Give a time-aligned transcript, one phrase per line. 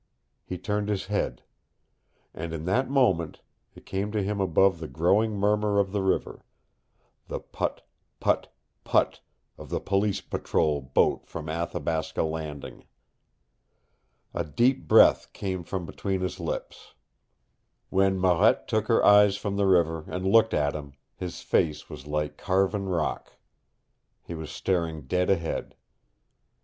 [0.43, 1.43] He turned his head.
[2.33, 3.41] And in that moment
[3.75, 6.43] it came to him above the growing murmur of the river
[7.27, 7.83] the PUTT,
[8.19, 8.47] PUTT,
[8.83, 9.19] PUTT
[9.59, 12.85] of the Police patrol boat from Athabasca Landing!
[14.33, 16.95] A deep breath came from between his lips.
[17.91, 22.07] When Marette took her eyes from the river and looked at him, his face was
[22.07, 23.33] like carven rock.
[24.23, 25.75] He was staring dead ahead.